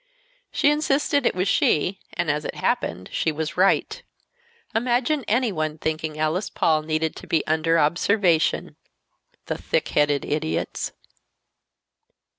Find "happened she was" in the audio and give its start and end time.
2.55-3.55